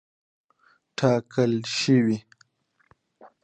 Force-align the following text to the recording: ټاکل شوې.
ټاکل 0.97 1.53
شوې. 1.77 2.17